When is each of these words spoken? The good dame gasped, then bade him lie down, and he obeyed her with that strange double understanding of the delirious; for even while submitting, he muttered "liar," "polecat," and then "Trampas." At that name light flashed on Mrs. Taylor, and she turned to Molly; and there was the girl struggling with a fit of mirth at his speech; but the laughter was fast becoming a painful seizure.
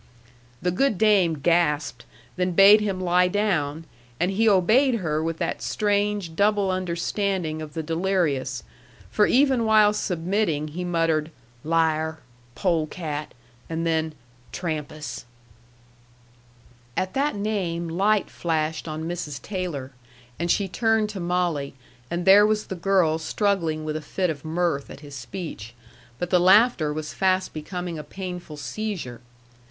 The 0.63 0.71
good 0.71 0.97
dame 0.97 1.35
gasped, 1.35 2.05
then 2.35 2.53
bade 2.53 2.81
him 2.81 2.99
lie 2.99 3.27
down, 3.27 3.85
and 4.19 4.31
he 4.31 4.49
obeyed 4.49 4.95
her 4.95 5.21
with 5.21 5.37
that 5.37 5.61
strange 5.61 6.35
double 6.35 6.71
understanding 6.71 7.61
of 7.61 7.75
the 7.75 7.83
delirious; 7.83 8.63
for 9.11 9.27
even 9.27 9.63
while 9.63 9.93
submitting, 9.93 10.69
he 10.69 10.83
muttered 10.83 11.29
"liar," 11.63 12.17
"polecat," 12.55 13.35
and 13.69 13.85
then 13.85 14.15
"Trampas." 14.51 15.25
At 16.97 17.13
that 17.13 17.35
name 17.35 17.87
light 17.87 18.27
flashed 18.31 18.87
on 18.87 19.03
Mrs. 19.07 19.39
Taylor, 19.39 19.91
and 20.39 20.49
she 20.49 20.67
turned 20.67 21.09
to 21.09 21.19
Molly; 21.19 21.75
and 22.09 22.25
there 22.25 22.47
was 22.47 22.65
the 22.65 22.75
girl 22.75 23.19
struggling 23.19 23.85
with 23.85 23.95
a 23.95 24.01
fit 24.01 24.31
of 24.31 24.43
mirth 24.43 24.89
at 24.89 25.01
his 25.01 25.13
speech; 25.13 25.75
but 26.17 26.31
the 26.31 26.39
laughter 26.39 26.91
was 26.91 27.13
fast 27.13 27.53
becoming 27.53 27.99
a 27.99 28.03
painful 28.03 28.57
seizure. 28.57 29.21